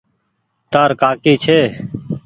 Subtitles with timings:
[0.71, 1.59] تآر ڪآڪي ڇي۔